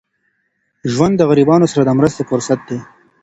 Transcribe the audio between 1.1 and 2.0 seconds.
د غریبانو سره د